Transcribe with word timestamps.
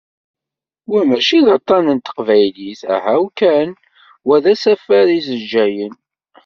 Wa 0.91 1.01
mačči 1.09 1.39
d 1.45 1.47
aṭan 1.57 1.85
n 1.95 1.97
teqbaylit, 1.99 2.81
ahaw 2.95 3.23
kan, 3.39 3.69
wa 4.27 4.35
d 4.43 4.45
asafar 4.53 5.07
issejjayen. 5.19 5.95